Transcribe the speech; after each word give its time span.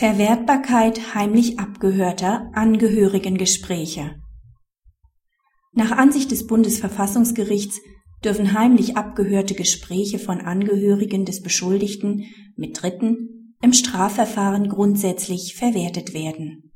Verwertbarkeit 0.00 1.14
heimlich 1.14 1.58
abgehörter 1.58 2.48
Angehörigengespräche 2.54 4.18
Nach 5.74 5.90
Ansicht 5.90 6.30
des 6.30 6.46
Bundesverfassungsgerichts 6.46 7.82
dürfen 8.24 8.58
heimlich 8.58 8.96
abgehörte 8.96 9.54
Gespräche 9.54 10.18
von 10.18 10.40
Angehörigen 10.40 11.26
des 11.26 11.42
Beschuldigten 11.42 12.24
mit 12.56 12.80
Dritten 12.80 13.54
im 13.60 13.74
Strafverfahren 13.74 14.70
grundsätzlich 14.70 15.54
verwertet 15.54 16.14
werden. 16.14 16.72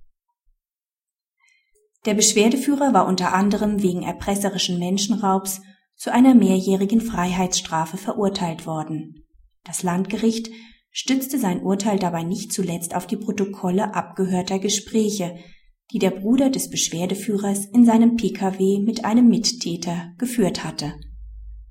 Der 2.05 2.13
Beschwerdeführer 2.13 2.93
war 2.93 3.07
unter 3.07 3.33
anderem 3.33 3.83
wegen 3.83 4.03
erpresserischen 4.03 4.79
Menschenraubs 4.79 5.63
zu 5.97 6.13
einer 6.13 6.35
mehrjährigen 6.35 7.01
Freiheitsstrafe 7.01 7.97
verurteilt 7.97 8.67
worden. 8.67 9.25
Das 9.65 9.83
Landgericht 9.83 10.51
stützte 10.97 11.41
sein 11.41 11.61
Urteil 11.61 11.99
dabei 11.99 12.23
nicht 12.23 12.53
zuletzt 12.53 12.95
auf 12.95 13.09
die 13.09 13.17
Protokolle 13.17 13.95
abgehörter 13.95 14.61
Gespräche, 14.61 15.37
die 15.93 15.99
der 15.99 16.11
Bruder 16.11 16.51
des 16.51 16.71
Beschwerdeführers 16.71 17.67
in 17.67 17.85
seinem 17.85 18.17
Pkw 18.17 18.79
mit 18.79 19.05
einem 19.05 19.29
Mittäter 19.29 20.13
geführt 20.19 20.63
hatte. 20.63 20.95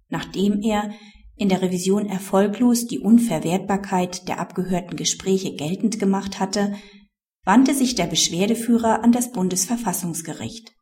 Nachdem 0.09 0.61
er 0.61 0.91
in 1.37 1.47
der 1.47 1.61
Revision 1.61 2.05
erfolglos 2.05 2.85
die 2.85 2.99
Unverwertbarkeit 2.99 4.27
der 4.27 4.39
abgehörten 4.39 4.97
Gespräche 4.97 5.55
geltend 5.55 5.99
gemacht 5.99 6.41
hatte, 6.41 6.73
wandte 7.45 7.73
sich 7.73 7.95
der 7.95 8.07
Beschwerdeführer 8.07 9.03
an 9.03 9.13
das 9.13 9.31
Bundesverfassungsgericht. 9.31 10.73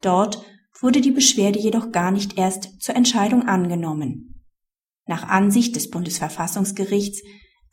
Dort 0.00 0.42
wurde 0.80 1.02
die 1.02 1.10
Beschwerde 1.10 1.58
jedoch 1.58 1.92
gar 1.92 2.10
nicht 2.10 2.38
erst 2.38 2.80
zur 2.80 2.96
Entscheidung 2.96 3.46
angenommen. 3.46 4.44
Nach 5.06 5.28
Ansicht 5.28 5.76
des 5.76 5.90
Bundesverfassungsgerichts 5.90 7.22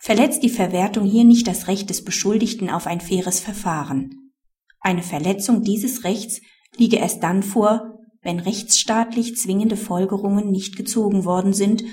verletzt 0.03 0.43
die 0.43 0.49
Verwertung 0.49 1.05
hier 1.05 1.23
nicht 1.23 1.47
das 1.47 1.69
Recht 1.69 1.89
des 1.89 2.03
Beschuldigten 2.03 2.69
auf 2.69 2.87
ein 2.87 2.99
faires 2.99 3.39
Verfahren. 3.39 4.33
Eine 4.81 5.01
Verletzung 5.01 5.63
dieses 5.63 6.03
Rechts 6.03 6.41
liege 6.75 6.97
erst 6.97 7.23
dann 7.23 7.41
vor, 7.41 7.99
wenn 8.21 8.41
rechtsstaatlich 8.41 9.37
zwingende 9.37 9.77
Folgerungen 9.77 10.51
nicht 10.51 10.75
gezogen 10.75 11.23
worden 11.23 11.53
sind 11.53 11.85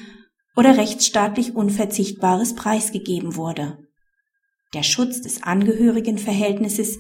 oder 0.57 0.77
rechtsstaatlich 0.77 1.55
Unverzichtbares 1.55 2.57
preisgegeben 2.57 3.37
wurde. 3.37 3.79
Der 4.75 4.83
Schutz 4.83 5.23
des 5.23 5.45
Angehörigenverhältnisses 5.45 6.99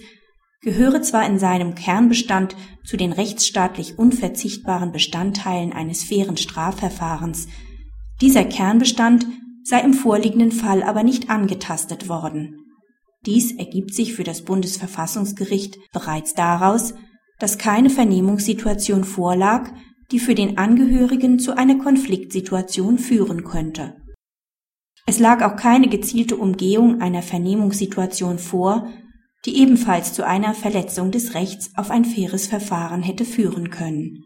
gehöre 0.62 1.03
zwar 1.03 1.27
in 1.27 1.41
seinem 1.41 1.75
Kernbestand 1.75 2.55
zu 2.84 2.97
den 2.97 3.11
rechtsstaatlich 3.11 3.99
unverzichtbaren 3.99 4.93
Bestandteilen 4.93 5.73
eines 5.73 6.05
fairen 6.05 6.37
Strafverfahrens, 6.37 7.49
dieser 8.21 8.45
Kernbestand 8.45 9.27
sei 9.64 9.80
im 9.80 9.94
vorliegenden 9.94 10.53
Fall 10.53 10.83
aber 10.83 11.03
nicht 11.03 11.30
angetastet 11.30 12.08
worden. 12.08 12.56
Dies 13.27 13.53
ergibt 13.53 13.94
sich 13.94 14.14
für 14.14 14.25
das 14.25 14.42
Bundesverfassungsgericht 14.42 15.78
bereits 15.92 16.34
daraus, 16.34 16.94
dass 17.39 17.58
keine 17.58 17.91
Vernehmungssituation 17.91 19.05
vorlag, 19.05 19.70
die 20.11 20.19
für 20.19 20.34
den 20.34 20.58
Angehörigen 20.58 21.38
zu 21.38 21.56
einer 21.56 21.77
Konfliktsituation 21.77 22.98
führen 22.98 23.44
könnte. 23.44 23.97
Es 25.06 25.19
lag 25.19 25.42
auch 25.42 25.56
keine 25.56 25.88
gezielte 25.88 26.36
Umgehung 26.36 27.00
einer 27.00 27.22
Vernehmungssituation 27.22 28.38
vor, 28.38 28.88
die 29.44 29.58
ebenfalls 29.58 30.12
zu 30.12 30.27
einer 30.27 30.55
Verletzung 30.55 31.11
des 31.11 31.34
Rechts 31.34 31.70
auf 31.77 31.91
ein 31.91 32.05
faires 32.05 32.47
Verfahren 32.47 33.03
hätte 33.03 33.25
führen 33.25 33.70
können. 33.70 34.25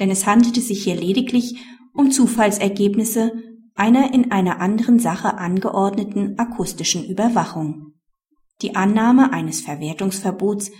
Denn 0.00 0.10
es 0.10 0.26
handelte 0.26 0.60
sich 0.60 0.84
hier 0.84 0.96
lediglich 0.96 1.56
um 1.94 2.10
Zufallsergebnisse 2.10 3.32
einer 3.76 4.12
in 4.12 4.32
einer 4.32 4.60
anderen 4.60 4.98
Sache 4.98 5.38
angeordneten 5.38 6.38
akustischen 6.38 7.04
Überwachung. 7.04 7.92
Die 8.62 8.74
Annahme 8.74 9.32
eines 9.32 9.60
Verwertungsverbots 9.60 10.70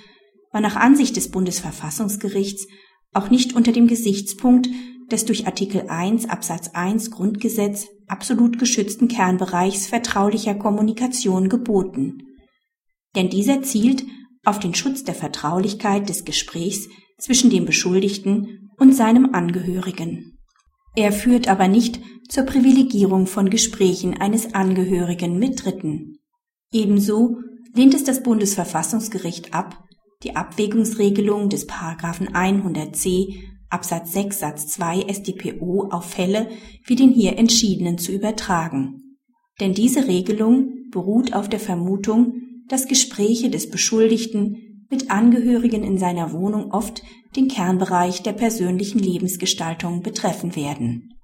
war 0.51 0.61
nach 0.63 0.77
Ansicht 0.77 1.17
des 1.17 1.31
Bundesverfassungsgerichts 1.31 2.67
auch 3.13 3.31
nicht 3.31 3.55
unter 3.55 3.73
dem 3.73 3.87
Gesichtspunkt 3.87 4.69
des 5.11 5.25
durch 5.27 5.47
Artikel 5.47 5.89
1 5.89 6.29
Absatz 6.29 6.71
1 6.73 7.11
Grundgesetz 7.11 7.87
absolut 8.09 8.59
geschützten 8.59 9.09
Kernbereichs 9.09 9.87
vertraulicher 9.87 10.55
Kommunikation 10.55 11.49
geboten. 11.49 12.23
Denn 13.15 13.29
dieser 13.29 13.63
zielt 13.63 14.05
auf 14.45 14.59
den 14.59 14.75
Schutz 14.75 15.05
der 15.05 15.15
Vertraulichkeit 15.15 16.09
des 16.09 16.25
Gesprächs 16.25 16.89
zwischen 17.19 17.51
dem 17.51 17.67
Beschuldigten 17.67 18.71
und 18.79 18.95
seinem 18.95 19.35
Angehörigen. 19.35 20.36
Er 20.97 21.13
führt 21.13 21.47
aber 21.47 21.69
nicht 21.69 22.01
zur 22.29 22.45
Privilegierung 22.45 23.27
von 23.27 23.51
Gesprächen 23.51 24.15
eines 24.15 24.55
Angehörigen 24.55 25.39
mit 25.39 25.65
Dritten. 25.65 26.19
Ebenso 26.73 27.37
lehnt 27.75 27.95
es 27.95 28.03
das 28.03 28.23
Bundesverfassungsgericht 28.23 29.53
ab, 29.53 29.85
die 30.23 30.35
Abwägungsregelung 30.35 31.51
des 31.51 31.67
Paragraphen 31.67 32.31
100c 32.31 33.35
Absatz 33.69 34.13
6 34.15 34.39
Satz 34.39 34.69
2 34.69 35.13
StPO 35.13 35.89
auf 35.91 36.07
Fälle 36.07 36.49
wie 36.87 36.97
den 36.97 37.11
hier 37.11 37.37
entschiedenen 37.37 37.99
zu 37.99 38.13
übertragen. 38.13 39.19
Denn 39.61 39.75
diese 39.75 40.09
Regelung 40.09 40.89
beruht 40.91 41.35
auf 41.35 41.49
der 41.51 41.61
Vermutung, 41.61 42.41
dass 42.69 42.89
Gespräche 42.89 43.51
des 43.51 43.69
Beschuldigten 43.69 44.66
mit 44.91 45.11
Angehörigen 45.11 45.83
in 45.85 45.99
seiner 45.99 46.33
Wohnung 46.33 46.73
oft 46.73 47.03
den 47.35 47.49
Kernbereich 47.49 48.23
der 48.23 48.33
persönlichen 48.33 48.99
Lebensgestaltung 48.99 50.03
betreffen 50.03 50.57
werden. 50.57 51.15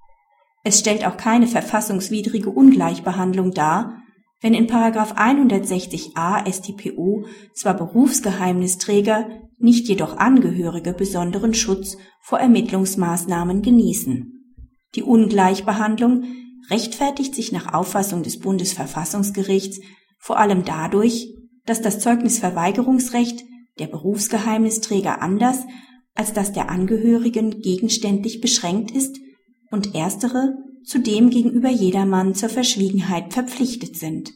Es 0.63 0.79
stellt 0.79 1.05
auch 1.05 1.17
keine 1.17 1.47
verfassungswidrige 1.47 2.49
Ungleichbehandlung 2.49 3.51
dar, 3.51 4.03
wenn 4.41 4.53
in 4.53 4.67
160a 4.67 6.45
StPO 6.51 7.25
zwar 7.53 7.75
Berufsgeheimnisträger, 7.75 9.29
nicht 9.57 9.87
jedoch 9.87 10.17
Angehörige 10.17 10.93
besonderen 10.93 11.53
Schutz 11.53 11.97
vor 12.21 12.39
Ermittlungsmaßnahmen 12.39 13.61
genießen. 13.61 14.33
Die 14.95 15.03
Ungleichbehandlung 15.03 16.25
rechtfertigt 16.69 17.35
sich 17.35 17.51
nach 17.51 17.73
Auffassung 17.73 18.23
des 18.23 18.39
Bundesverfassungsgerichts 18.39 19.79
vor 20.19 20.37
allem 20.37 20.65
dadurch, 20.65 21.33
dass 21.65 21.81
das 21.81 21.99
Zeugnisverweigerungsrecht 21.99 23.43
der 23.79 23.87
Berufsgeheimnisträger 23.87 25.21
anders 25.21 25.59
als 26.15 26.33
das 26.33 26.53
der 26.53 26.69
Angehörigen 26.69 27.61
gegenständlich 27.61 28.39
beschränkt 28.39 28.91
ist 28.91 29.17
und 29.71 29.95
erstere 29.95 30.53
zudem 30.85 31.29
gegenüber 31.29 31.69
jedermann 31.69 32.35
zur 32.35 32.49
Verschwiegenheit 32.49 33.33
verpflichtet 33.33 33.97
sind. 33.97 34.31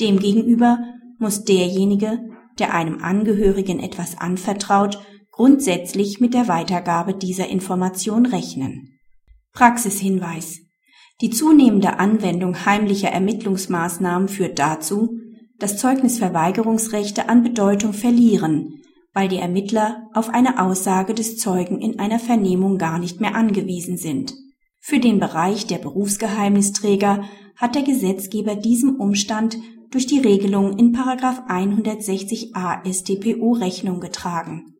Demgegenüber 0.00 0.78
muss 1.18 1.44
derjenige, 1.44 2.20
der 2.58 2.74
einem 2.74 3.02
Angehörigen 3.02 3.80
etwas 3.80 4.16
anvertraut, 4.18 4.98
grundsätzlich 5.30 6.20
mit 6.20 6.32
der 6.32 6.48
Weitergabe 6.48 7.14
dieser 7.14 7.48
Information 7.48 8.26
rechnen. 8.26 8.98
Praxishinweis. 9.52 10.60
Die 11.20 11.30
zunehmende 11.30 11.98
Anwendung 11.98 12.64
heimlicher 12.64 13.08
Ermittlungsmaßnahmen 13.08 14.28
führt 14.28 14.58
dazu, 14.58 15.18
dass 15.58 15.78
Zeugnisverweigerungsrechte 15.78 17.28
an 17.28 17.42
Bedeutung 17.42 17.92
verlieren, 17.92 18.82
weil 19.12 19.28
die 19.28 19.38
Ermittler 19.38 20.08
auf 20.12 20.28
eine 20.28 20.60
Aussage 20.60 21.14
des 21.14 21.38
Zeugen 21.38 21.80
in 21.80 21.98
einer 21.98 22.18
Vernehmung 22.18 22.78
gar 22.78 22.98
nicht 22.98 23.20
mehr 23.20 23.34
angewiesen 23.34 23.96
sind. 23.96 24.34
Für 24.80 24.98
den 24.98 25.20
Bereich 25.20 25.66
der 25.66 25.78
Berufsgeheimnisträger 25.78 27.24
hat 27.56 27.74
der 27.74 27.82
Gesetzgeber 27.82 28.56
diesem 28.56 28.96
Umstand 28.96 29.56
durch 29.90 30.06
die 30.06 30.18
Regelung 30.18 30.76
in 30.76 30.94
160a 30.94 32.84
StPO 32.92 33.52
Rechnung 33.52 34.00
getragen. 34.00 34.74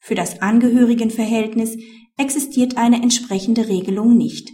Für 0.00 0.16
das 0.16 0.42
Angehörigenverhältnis 0.42 1.76
existiert 2.16 2.76
eine 2.76 3.00
entsprechende 3.02 3.68
Regelung 3.68 4.16
nicht. 4.16 4.50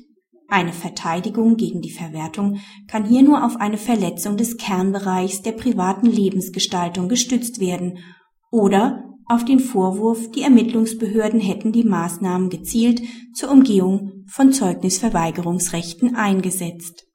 Eine 0.53 0.75
Verteidigung 0.75 1.57
gegen 1.57 1.81
die 1.81 1.91
Verwertung 1.91 2.59
kann 2.87 3.07
hier 3.07 3.23
nur 3.23 3.43
auf 3.43 3.57
eine 3.57 3.79
Verletzung 3.79 4.37
des 4.37 4.59
Kernbereichs 4.59 5.41
der 5.41 5.53
privaten 5.53 6.05
Lebensgestaltung 6.05 7.09
gestützt 7.09 7.59
werden 7.59 8.01
oder 8.51 9.03
auf 9.25 9.47
den 9.47 9.61
Vorwurf, 9.61 10.31
die 10.31 10.43
Ermittlungsbehörden 10.43 11.41
hätten 11.41 11.73
die 11.73 11.85
Maßnahmen 11.85 12.51
gezielt 12.51 13.01
zur 13.33 13.51
Umgehung 13.51 14.25
von 14.27 14.53
Zeugnisverweigerungsrechten 14.53 16.17
eingesetzt 16.17 17.07